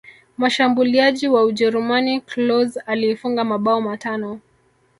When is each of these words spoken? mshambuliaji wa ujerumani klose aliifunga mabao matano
mshambuliaji 0.37 1.27
wa 1.27 1.43
ujerumani 1.43 2.21
klose 2.21 2.79
aliifunga 2.79 3.43
mabao 3.43 3.81
matano 3.81 4.39